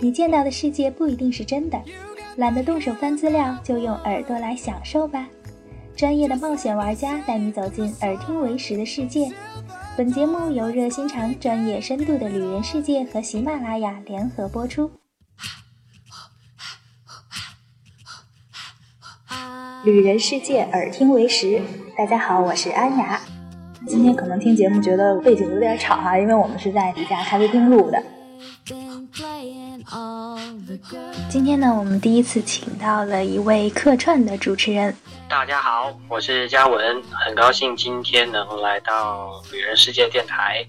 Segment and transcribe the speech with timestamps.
[0.00, 1.80] 你见到的世界不一定是真的，
[2.36, 5.26] 懒得动手翻资料，就用耳朵来享受吧。
[5.96, 9.28] 专业的冒险玩家带你走进耳听为实的世界。
[9.96, 14.88] 本节目由热心肠、专业深度的旅人世界和喜马拉雅联合播出。
[19.84, 21.60] 旅人世界，耳听为实。
[21.96, 23.20] 大家好，我是安雅。
[23.88, 28.00] 今天可能听节目觉得背景有点吵哈，因为我们是在一家咖啡厅录的。
[31.30, 34.94] 今天呢，我们第一次请到了一位客串的主持人。
[35.30, 40.66] 大家好，我是嘉文，很高兴今天能来到旅人世界电台。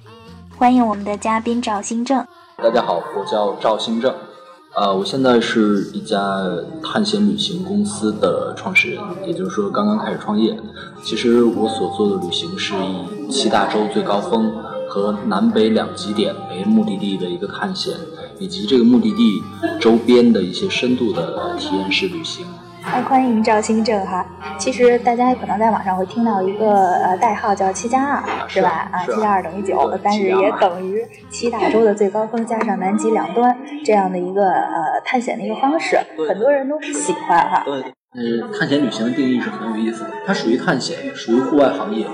[0.58, 2.26] 欢迎我们的嘉宾赵新正。
[2.58, 4.14] 大家好，我叫赵新正。
[4.76, 6.18] 呃，我现在是一家
[6.82, 10.58] 探险旅行公司的创始人，也就是说刚刚开始创业。
[11.04, 14.50] 其实我所做的旅行是以七大洲最高峰
[14.88, 17.98] 和南北两极点为目的地的一个探险，
[18.40, 19.44] 以及这个目的地
[19.80, 22.46] 周边的一些深度的体验式旅行。
[22.82, 24.26] 哎，欢迎赵新正哈。
[24.58, 28.90] 其实大家可能在网上会听到一个呃代号叫七加二，是吧？
[28.92, 37.64] 啊，七加二等于九，但是也等于七大洲的最高峰加上南极两端这样的一个呃探险的一个方式，很多人都是喜欢哈。
[37.66, 42.08] 对，呃，探险旅行的定义是很有意思的，它属于探险，属于户外行业，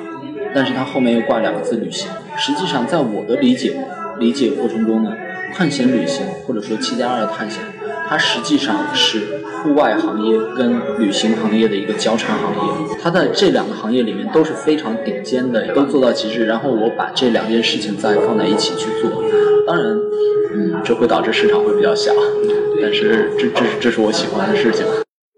[0.53, 2.09] 但是它后面又挂两个字旅行。
[2.35, 3.77] 实际上，在我的理解
[4.17, 5.11] 理解过程中呢，
[5.53, 7.61] 探险旅行或者说七加二的探险。
[8.07, 16.45] 它实际上是户外行业跟旅行行业的一个交叉行业，它在这两个行业里面都是非常顶尖的，都做到极致。
[16.45, 19.23] 然后我把这两件事情再放在一起去做，
[19.65, 19.97] 当然，
[20.53, 22.11] 嗯，这会导致市场会比较小，
[22.79, 24.85] 但是这这这是我喜欢的事情。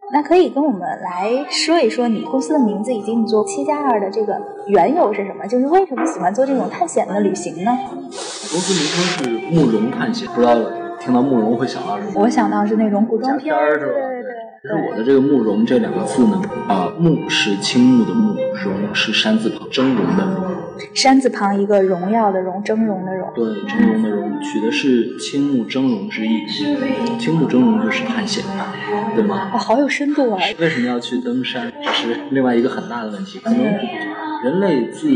[0.10, 5.46] 那可以跟我们来说一说你公司的名字以及你做七加二的这个缘由是什么？
[5.48, 7.78] 就是为什么喜欢做这种探险的旅行呢？
[7.92, 10.56] 公司名称是慕容探险，不知道。
[11.00, 12.12] 听到慕容会想到什么？
[12.16, 13.94] 我想到是那种古装片儿，是吧？
[13.94, 14.17] 对
[14.64, 20.58] 我的这个慕容这两个字呢，啊，慕是青木的慕，容是山字旁峥嵘的容。
[20.94, 23.30] 山字旁一个荣耀的荣，峥嵘的荣。
[23.36, 26.46] 对，峥嵘的荣，取的是青木峥嵘之意。
[27.20, 28.44] 青木峥嵘就是探险，
[29.16, 29.52] 对吗？
[29.54, 30.40] 哦，好有深度啊！
[30.60, 31.72] 为什么要去登山？
[31.84, 33.40] 这是另外一个很大的问题。
[33.40, 33.64] 可能
[34.44, 35.10] 人类自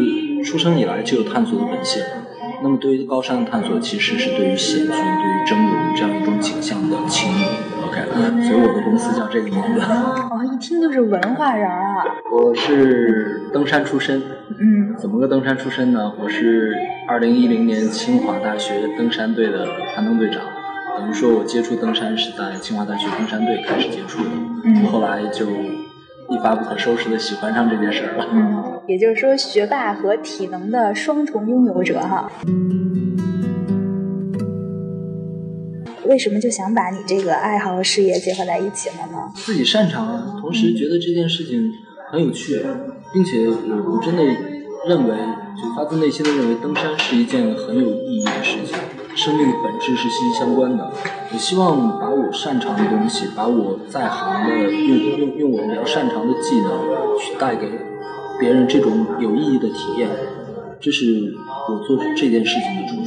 [0.44, 2.02] 出生以来就有探索的本性。
[2.64, 7.46] 那么，对于高山的探索，其实是对于险峻、对于峥嵘这样一种景象的倾慕。
[7.92, 9.80] 所以我的公司叫这个名字。
[9.82, 12.04] 哦，一听就是文化人啊！
[12.32, 14.22] 我是登山出身。
[14.50, 14.96] 嗯。
[14.98, 16.12] 怎么个登山出身呢？
[16.20, 16.76] 我是
[17.08, 19.66] 二零一零年清华大学登山队的
[19.96, 20.42] 攀登队长。
[20.98, 24.30] 等于说我接触登山是在清华大学登山队开始接触的。
[24.66, 24.86] 嗯。
[24.86, 25.46] 后来就。
[26.30, 28.26] 一发不可收拾的喜欢上这件事儿了。
[28.32, 32.32] 嗯，也就是说，学霸和体能的双重拥有者哈。
[36.12, 39.32] 为什么就想把你这个爱好和事业结合在一起了呢？
[39.34, 41.72] 自己擅长，同时觉得这件事情
[42.12, 42.62] 很有趣，
[43.14, 45.16] 并且我真的认为，
[45.56, 48.78] 就发自内心的认为，登山是一件很有意义的事情。
[49.16, 50.92] 生命的本质是息息相关的。
[51.32, 56.72] 我希望把我擅长的东西，把我在行的用用用我比较擅长的技能，
[57.18, 57.72] 去带给
[58.38, 60.10] 别人这种有意义的体验。
[60.82, 61.34] 这是
[61.70, 63.01] 我做这件事情的初。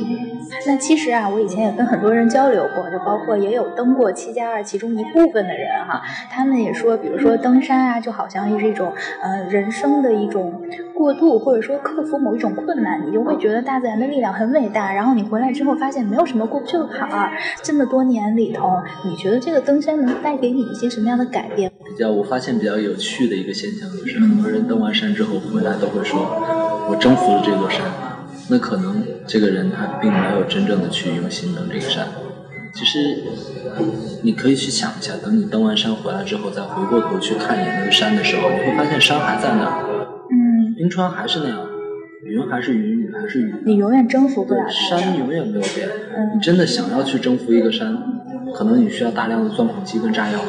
[0.67, 8.93] 那其实啊，我以前也跟很多人交流过，就包括也有登过七加二其中一部分的人哈，他们也说，比如说登山啊，就好像是一种
[9.23, 10.63] 呃人生的一种
[10.95, 14.93] 过渡，或者说克服某一种困难，你就会觉得大自然的力量很伟大。
[14.93, 17.33] 然后你回来之后发现没有什么过不去的坎儿。
[17.63, 21.71] 这么多年里头，你觉得这个登山能带给你一些什么样的改变？
[21.85, 26.21] 比较我发现比较有趣的一个现象就是，很多人登完山之后回来都会说，
[26.89, 27.83] 我征服了这座山。
[28.51, 32.09] 那可能这个人他并没有真正的去用心登这个山。
[32.75, 33.23] 其实，
[34.23, 39.85] 你可以去想一下，等你登完山回来之后，再回过头去看一眼那个山的时候，你会发现山还在那儿。
[40.29, 40.75] 嗯。
[40.77, 41.69] 冰川还是那样，
[42.27, 43.55] 云还是云，雨还是雨。
[43.65, 45.89] 你永远征服不了山，永远没有变。
[46.35, 47.97] 你真的想要去征服一个山，
[48.53, 50.41] 可能你需要大量的钻孔机跟炸药。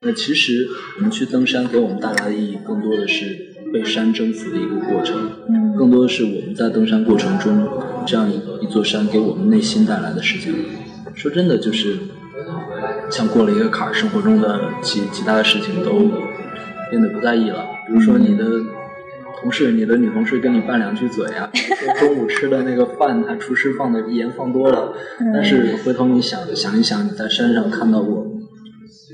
[0.00, 0.66] 那其实
[0.96, 3.46] 我们去登山给我们带来的意义，更多的是。
[3.72, 5.30] 被山征服的一个过程，
[5.76, 7.68] 更多的是我们在登山过程中，
[8.06, 10.54] 这样一个一座山给我们内心带来的事情。
[11.14, 11.98] 说真的，就是
[13.10, 16.10] 像过了一个坎儿，生活中的其其他的事情都
[16.90, 17.66] 变得不在意了。
[17.86, 18.44] 比如说你的
[19.40, 21.50] 同事，你的女同事跟你拌两句嘴啊，
[21.98, 24.92] 中午吃的那个饭，他厨师放的盐放多了。
[25.34, 28.26] 但是回头你想想一想，你在山上看到过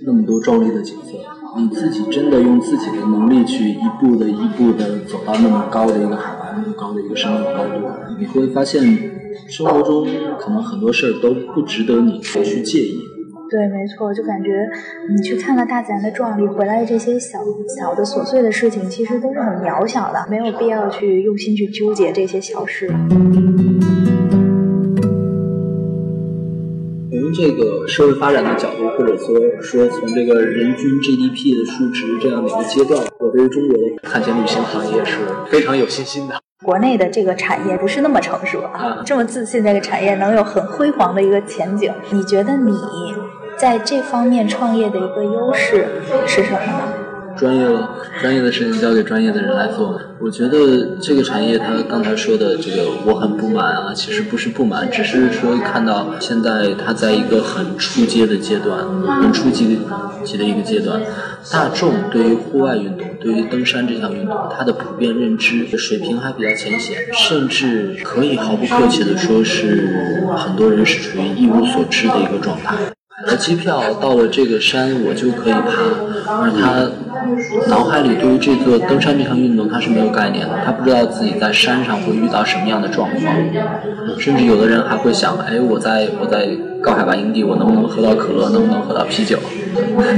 [0.06, 1.12] 那么多壮丽的景色。
[1.56, 7.86] 你自己真的用自己的能力去一步的一步的走到那么高的一个海拔，那么高的一个生命高度，
[8.18, 8.82] 你会发现
[9.48, 10.06] 生活中
[10.38, 12.98] 可能很多事儿都不值得你去介意。
[13.48, 14.68] 对，没错，就感觉
[15.14, 17.38] 你去看看大自然的壮丽，回来这些小
[17.78, 22.92] 小的琐碎的事情，其实都是很渺小的，没有必要去用心去纠结这些小事。
[27.34, 35.18] 从这个社会发展的角度，或者说说从这个人均 GDP 的数值这样的一个阶段，我对于中国的探险旅行行业是
[35.50, 36.40] 非常有信心的。
[36.64, 42.72] 国内的这个产业不是那么成熟啊，这么自信这个产业能有很辉煌的一个前景，你觉得你
[43.56, 45.86] 在这方面创业的一个优势
[46.26, 46.93] 是什么呢？
[47.36, 47.66] 专业，
[48.20, 50.00] 专业的事情交给专业的人来做。
[50.20, 53.92] 我觉得这个产业，他刚才说的这个，我很不满啊。
[53.94, 58.78] 其实不是不满，只是说看到现在它在一个很初阶的阶段，
[59.20, 59.78] 很初级
[60.24, 61.00] 级的一个阶段。
[61.52, 72.93] 大众对于户外运动，对于登山这项运动，它的普遍认知水平还比较浅显，甚至可以毫不客气的说是很多人是处于一无所知的一个状态。
[73.26, 75.70] 买机票到了这个山，我就可以爬，
[76.42, 76.90] 而他
[77.68, 83.22] 脑海里对于这个登山这项运动他是没有概念的，他不知道自己在山上会遇到什么样的状况，
[84.18, 86.48] 甚至有的人还会想，哎，我在我在
[86.84, 89.38] 高海拔营地，我能不能喝到可乐，能不能喝到啤酒？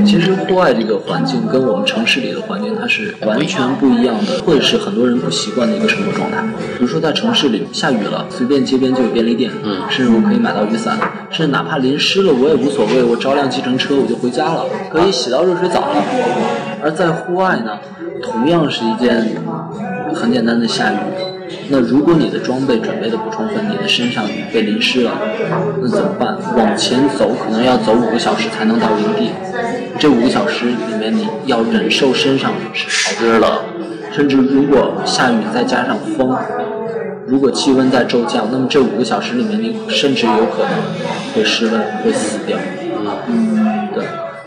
[0.04, 6.42] 其实户外这个环境跟我们城市里的环境它是完全不一样的，或者是很多人不习惯的一个生活状态。
[6.76, 10.98] 比如说在城市里下雨了，随便街边就有便利店，嗯，甚至我可以买到雨伞，
[11.30, 16.02] 甚至哪怕淋湿了我也无所谓，我招辆计程车我就回家了，可以洗到热水澡了。
[16.82, 17.78] 而在户外呢，
[18.22, 19.36] 同样是一件
[20.14, 20.96] 很简单的下雨。
[21.68, 25.12] 那如果你的装备准备的不充分，你的身上被淋湿了，
[25.80, 26.36] 那怎么办？
[26.56, 29.30] 往前走可能要走五个小时才能到营地，
[29.98, 33.40] 这五个小时里面你要忍受身上是潮热，
[34.12, 36.36] 甚至如果下雨再加上风，
[37.26, 40.70] 如果气温在骤降，那么这五个小时里面你甚至有可能
[41.34, 42.56] 会失温，会死掉。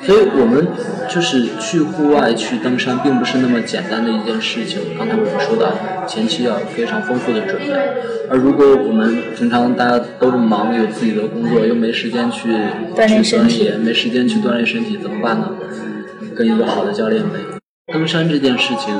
[0.10, 0.68] 所以我们
[1.08, 4.82] 就是去户外去登山，并不是那么简单的一件事情。
[4.98, 5.72] 刚才我们说的，
[6.08, 7.68] 前期要非常丰富的准备。
[8.28, 12.50] 而如果我们平常大家都这么忙，有自己的工作，又没时间去
[12.96, 15.52] 锻炼身体，没时间去锻炼身体，怎么办呢？
[16.36, 17.38] 跟一个好的教练呗。
[17.94, 18.92] 登山这件事情，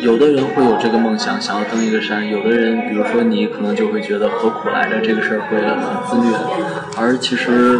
[0.00, 5.76] 有的人会有这个梦想，想要登一个山；有的人，比如说你，可能就会觉得何苦来着，这个事儿会很
[6.08, 6.34] 自虐。
[6.96, 7.78] 而其实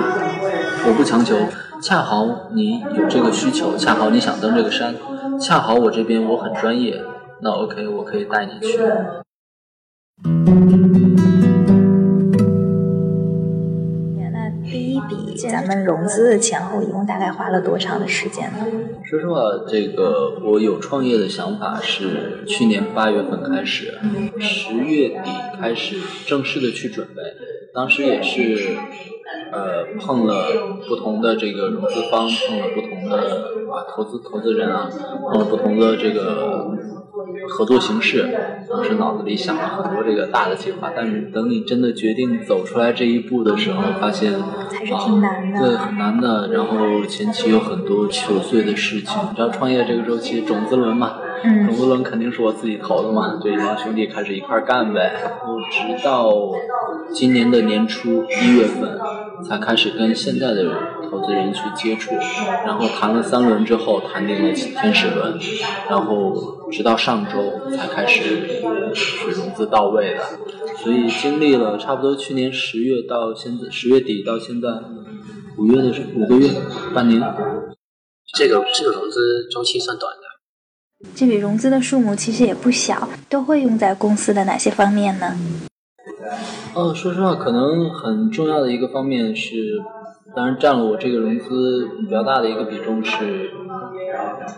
[0.84, 1.36] 我不强求。
[1.80, 4.94] 恰好你有这个需求，恰好你想登这个山，
[5.40, 7.02] 恰好我这边我很专业，
[7.42, 8.78] 那 OK，我可以带你去。
[14.30, 18.64] 那第一笔咱们融资的前后一共大概花了多长的时间呢？
[19.04, 23.98] 说实话，这个我有创业的想法是去年八月份开始，
[24.38, 25.30] 十月底
[25.60, 25.96] 开始
[26.26, 27.14] 正式的去准备，
[27.74, 28.76] 当时也是。
[29.52, 30.46] 呃，碰了
[30.88, 33.16] 不同的这个融资方，碰了不同的
[33.70, 34.90] 啊投资投资人啊，
[35.30, 36.66] 碰了不同的这个
[37.48, 38.28] 合作形式。
[38.70, 44.42] 当时脑子里想了很多这个大的计划，但是等你真的决定走出来这一步的时候，发现啊，
[45.60, 46.48] 对，很难的。
[46.52, 51.18] 然后前期有很多琐碎的事情，你知道创业这个周期，种子轮嘛。
[51.42, 55.12] 种子轮肯定是我自己投的嘛，就一帮兄弟开始一块干呗。
[55.24, 56.32] 然后直到
[57.12, 58.96] 今年的年初一月份，
[59.44, 60.72] 才开始跟现在的
[61.10, 62.14] 投资人去接触，
[62.64, 65.36] 然后谈了三轮之后，谈定了天使轮，
[65.90, 66.32] 然后
[66.72, 68.62] 直到上周才开始
[68.94, 70.24] 是融资到位的。
[70.78, 74.68] 所以经历了差不多去年十月到现在十月底到现在
[75.58, 76.50] 五月的五个月
[76.92, 77.20] 半年，
[78.34, 80.22] 这个这个融资周期算短的。
[81.14, 85.36] 这笔融资的数目其实也不小，都会用在公司的哪些方面呢？
[86.74, 89.82] 呃，说实话，可能很重要的一个方面是，
[90.34, 93.50] 当然占了我这个融资比较大的一个比重是。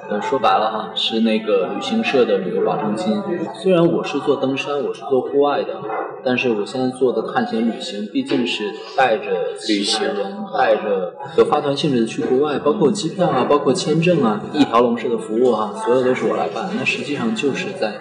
[0.08, 3.22] 呃，说白了哈，是那个旅行社的旅游保证金。
[3.54, 5.80] 虽然我是做登山，我是做户外的，
[6.24, 9.24] 但是我现在做的探险旅行，毕竟是带着
[9.68, 16.68] 旅行人，带着有发团性质的去国外，包括机票啊，包括签证啊，一条龙式的服务哈，所有都是我来办。
[16.78, 17.94] 那实际上就是在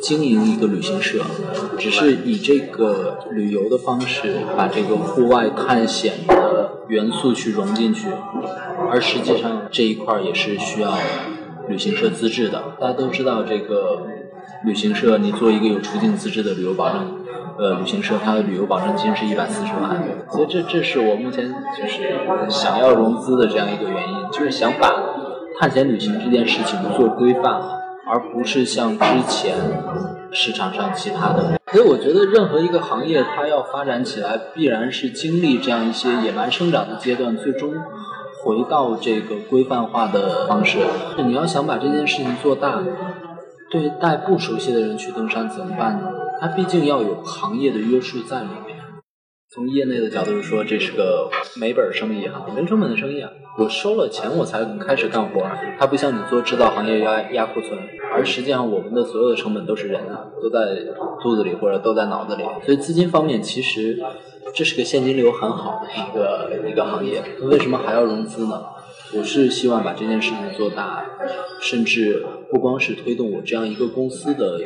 [0.00, 1.20] 经营一个旅行社，
[1.78, 6.53] 只是以这个旅游的方式，把这个户外探险的
[6.88, 8.08] 元素去融进去。
[8.90, 10.92] 而实际上这一块也是需要
[11.68, 12.62] 旅行社资质的。
[12.80, 14.06] 大家都知道，这个
[14.64, 17.18] 旅行社你做一个有出境资质的旅游保证，
[17.58, 20.02] 呃，旅行社它的旅游保证金是一百四十万。
[20.30, 22.18] 所以这这是我目前就是
[22.50, 24.92] 想要融资的这样一个原因，就是想把
[25.58, 27.60] 探险旅行这件事情做规范，
[28.06, 29.54] 而不是像之前
[30.32, 31.58] 市场上其他的。
[31.72, 37.74] 所以我觉得任何一个行业它要发展起来，必然是经历这样一些野蛮生长的阶段，最终。
[38.42, 40.80] 回到这个规范化的方式。
[41.16, 42.78] 你要想把这件事情做大，
[43.70, 46.10] 对待不熟悉的人去登山怎么办呢？
[46.38, 48.73] 它毕竟要有行业的约束在里面。
[49.54, 53.30] 从业内的角度说，这是个没本生意哈，零成本的生意啊。
[53.56, 57.78] 我收了钱我才开始干活，它不像你做制造行业压压库存，
[58.12, 60.58] 而实际上我们的所有的成本都是人啊，都在
[61.22, 62.42] 肚子里或者都在脑子里。
[62.64, 63.96] 所以资金方面，其实
[64.52, 67.22] 这是个现金流很好的一个一个行业。
[67.42, 68.60] 为什么还要融资呢？
[69.16, 71.06] 我是希望把这件事情做大，
[71.60, 74.58] 甚至不光是推动我这样一个公司的。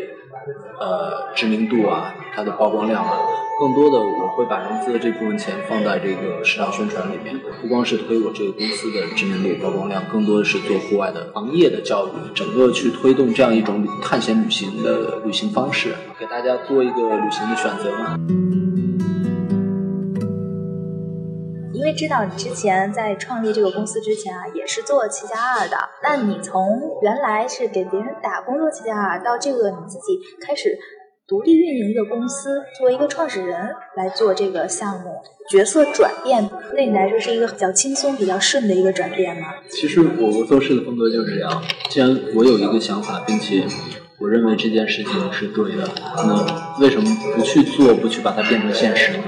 [0.80, 3.18] 呃，知名度啊，它的曝光量啊，
[3.58, 18.77] 更多的我会把融资的这部分钱放在这个市场宣传里面，不光是推我这个公司的知名度、曝光量，更多的是做户外的行业的教育，整个去推动这样一种探险旅行的旅行方式，给大家做一个旅行的选择嘛。
[21.88, 25.76] 为知道你之前在创立这个公司之前啊，也是做七加二的。
[26.02, 30.76] 那你从原来是给别人打工做七加二，到这个你自己开始
[31.26, 35.14] 独立运营一个公司，作为一个创始人来做这个项目，
[35.50, 39.54] 角色转变对你来说是一个比较轻松、比较顺的一个转变吗？
[39.70, 41.62] 其实我做事的风格就是这样。
[41.88, 43.64] 既然我有一个想法，并且
[44.20, 49.24] 我认为这件事情是对的，那为什么不去做，不去把它变成现实呢？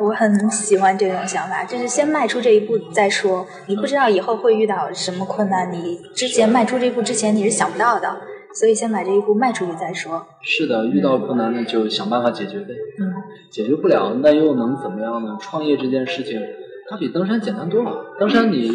[0.00, 3.46] 我很喜欢这种想法，就是先迈出这一步再说。
[3.66, 8.16] 你不知道以后会遇到什么困难，你之前迈出这一步之前你是想不到的，
[8.54, 10.26] 所以先把这一步迈出去再说。
[10.42, 12.74] 是的，遇到困难那就想办法解决呗。
[13.00, 13.12] 嗯，
[13.50, 15.36] 解决不了那又能怎么样呢？
[15.40, 16.40] 创业这件事情，
[16.88, 18.16] 它比登山简单多了。
[18.18, 18.68] 登山你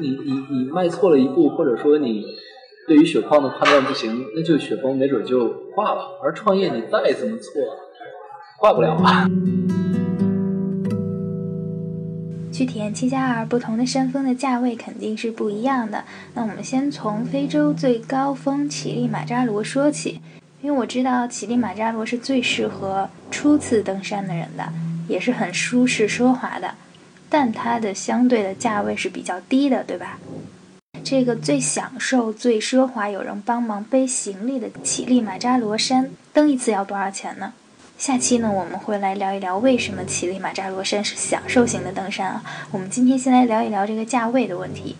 [0.00, 2.24] 你你你迈错了一步，或者说你
[2.86, 6.18] 对于雪况的判断不行，那就雪崩没准就挂了。
[6.22, 7.52] 而创业你再怎么错，
[8.60, 9.28] 挂不了啊。
[12.54, 16.04] 去体验七加二不同的山峰的价位肯定是不一样的。
[16.34, 20.20] 那我们先从非洲最高峰乞力马扎罗说起，
[20.62, 24.72] 因为我知道乞力马扎罗是最适合初次登山的人的，
[25.08, 26.76] 也是很舒适奢华的，
[27.28, 30.20] 但它的相对的价位是比较低的，对吧？
[31.02, 37.52] 这个最享受、最奢华、有人帮忙背行李的乞力马扎罗山，登一次要多少钱呢？
[37.96, 42.42] 下期呢，我们会来聊一聊为什么乞力马扎罗山是享受型的登山啊。
[42.70, 44.96] 我们今天先来聊一聊这个价位的问题。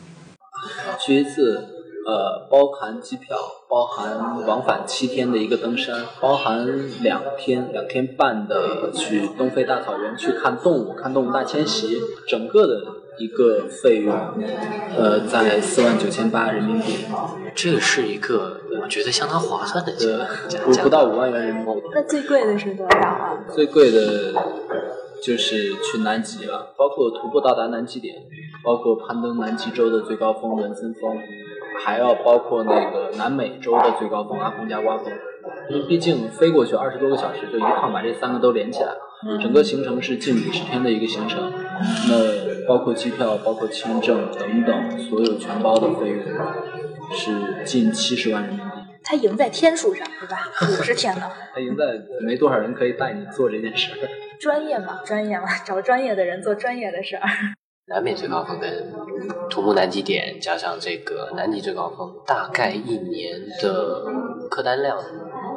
[1.04, 1.73] 橘子，
[2.06, 3.36] 呃，包含机票，
[3.68, 6.66] 包含往返七天的一个登山，包含
[7.02, 13.04] 两天、两天半的去东非大草原去看动物，看动物大迁徙，整个的。
[13.16, 14.12] 一个费用，
[14.98, 16.94] 呃，在四万九千八人民币，
[17.54, 20.08] 这是一个我觉得相当划算的价，
[20.64, 21.80] 不不到五万元人民币。
[21.94, 23.38] 那最贵的是多少啊？
[23.54, 24.32] 最贵的，
[25.22, 28.16] 就是去南极了，包括徒步到达南极点，
[28.64, 31.16] 包括攀登南极洲的最高峰文森峰，
[31.82, 35.06] 还要包括那个南美洲的最高峰阿空加瓜峰。
[35.68, 38.98] 因为毕竟飞过去二十多个小时，就一趟把这三个都连起来了。
[39.40, 41.52] 整个行程是近五十天的一个行程，
[42.08, 46.20] 那包括机票、包括签证等等，所有全包的费用
[47.12, 48.64] 是近七十万人民币。
[49.02, 50.50] 他赢在天数上，对吧？
[50.62, 51.30] 五十天呢？
[51.54, 51.84] 他赢在
[52.20, 54.08] 没多少人可以带你做这件事儿。
[54.40, 57.22] 专业嘛，专业嘛，找专业的人做专业的事儿。
[57.86, 58.90] 南美最高峰跟
[59.50, 64.06] 徒步南极点，加上这个南极最高峰，大概一年的
[64.48, 64.98] 客单量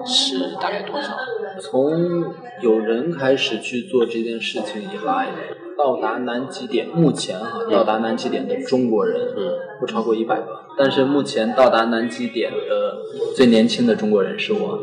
[0.05, 1.15] 是大概多少？
[1.61, 2.25] 从
[2.61, 5.29] 有人开始去做这件事情以来，
[5.77, 9.33] 到达南极点，目前哈，到达南极点的中国人
[9.79, 10.65] 不超过一百个。
[10.77, 12.97] 但是目前到达南极点的
[13.37, 14.77] 最年轻的中国人是我，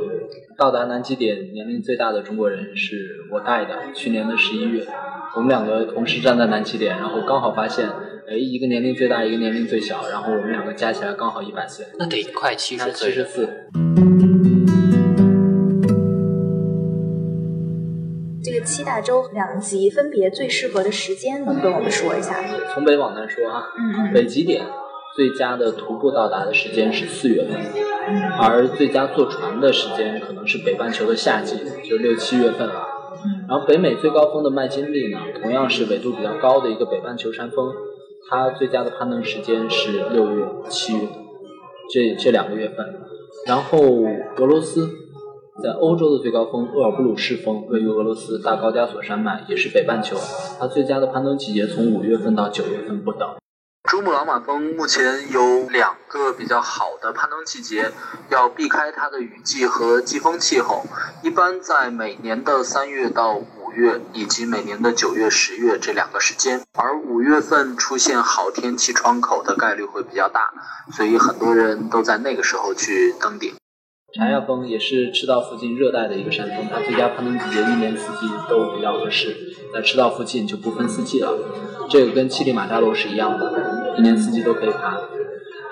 [0.57, 4.87] 到达南极点年龄最大的中国人是我带的，去年的十一月。
[5.35, 7.89] 我们两个同时站在南极点，然后刚好发现，
[8.29, 13.11] 哎，一个年龄最大，一个年龄最小，然后我们两个加起来刚好一百岁，那得快七十岁。
[13.11, 13.49] 七十四。
[18.45, 22.49] 这个七大洲两极分别最适合的时间，能跟我们说一下吗？
[22.73, 24.65] 从北往南说啊，嗯嗯，北极点
[25.17, 27.57] 最佳的徒步到达的时间是四月份，
[28.41, 31.57] 而最佳坐船的时间可能是北半球的夏季，
[31.89, 32.89] 就六七月份了。
[33.49, 37.73] 然后北美最高峰的麦金利呢，同样是纬度比较高的一个北半球山峰，
[38.29, 41.09] 它最佳的攀登时间是六月、七月，
[41.91, 42.95] 这这两个月份。
[43.47, 43.79] 然后
[44.37, 44.91] 俄罗斯
[45.63, 50.17] 在欧洲的最高峰厄尔布鲁士峰位于俄罗斯大高加索山脉，也是北半球，
[50.59, 53.29] 它最佳的攀登季节从五月份到九月份不等。
[53.91, 57.93] 珠穆朗玛峰目前有两个比较好的攀登季节，
[58.31, 60.87] 要避开它的雨季和季风气候。
[61.23, 66.63] 一般在每年的三月到五月以及每年的九月、十月这两个时间。
[66.73, 70.55] 而五月份出现好天气窗口的概率会比较大，
[70.97, 73.53] 所以很多人都在那个时候去登顶。
[74.15, 79.37] 茶亚峰也是赤道附近热带的一个山峰，它最佳攀登季节一年四季都比较合适。
[79.75, 81.37] 在赤道附近就不分四季了，
[81.91, 83.54] 这个跟乞力马扎罗是一样的，
[83.97, 85.01] 一年四季都可以爬。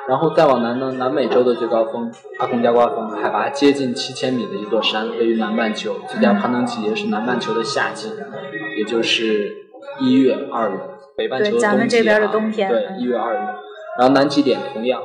[0.08, 8.10] 然后再往南呢，南美洲的最高峰阿贡加瓜峰，海拔接近七千米的一座山，位于南半球，最佳攀登季节是南半球的夏季，
[8.76, 9.54] 也就是
[10.00, 10.76] 一月、二月。
[11.16, 12.68] 北半球的冬天。
[12.68, 13.38] 对，一月、二月。
[13.98, 15.00] 然后南极点同样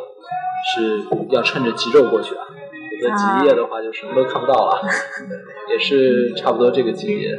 [0.73, 2.41] 是要趁着极昼过去啊。
[2.99, 4.81] 在极夜的话，就什么都看不到了，
[5.69, 7.37] 也是差不多这个季节。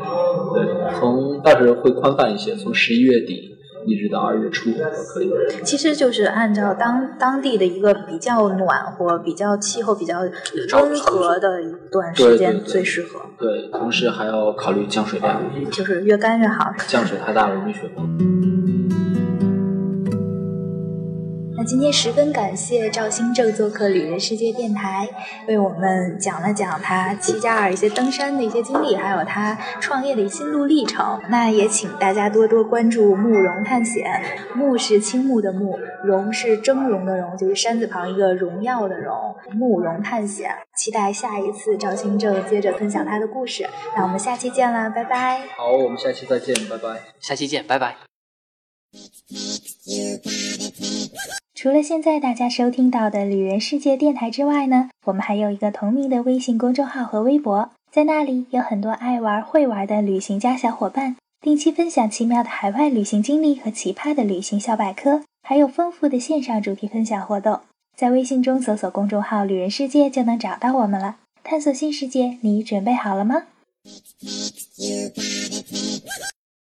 [0.55, 3.58] 对，从到时候会宽泛一些，从十一月底
[3.89, 5.31] 一直到二月初都可以。
[5.65, 13.21] 其实就是按照当当地的一个比较暖和、比较气候比较温和的一段时间最适合。
[13.39, 15.41] 对，同时还要考虑降水量，
[15.73, 16.73] 就是越干越好。
[16.87, 18.78] 降水太大容易雪崩。
[21.69, 25.07] 那今天十分感谢赵新正做客旅人世界电台，
[25.47, 31.21] 为我们讲了讲他七加二一些登山的一些经历，还有他创业的心路历程。
[31.29, 34.07] 那也请大家多多关注慕容探险，
[34.55, 39.37] 慕是青木的慕，容是峥嵘的荣，就是山字旁一个荣耀的荣。
[39.53, 43.69] 慕容探险，期待下一次赵新正接着分享他的故事。
[43.95, 45.43] 那我们下期见啦，拜拜。
[45.59, 47.03] 好，我们下期再见，拜拜。
[47.21, 47.97] 下期见，拜拜。
[51.61, 67.59] 除了现在大家收听到的旅人世界电台之外呢，我们还有一个同名的微信公众号和微博，在那里有很多爱玩会玩的旅行家小伙伴，定期分享奇妙的海外旅行经历和奇葩的旅行小百科，还有丰富的线上主题分享活动。
[67.97, 71.17] 在微信中搜索公众号“旅人世界”就能找到我们了。
[71.43, 73.43] 探索新世界，你准备好了吗？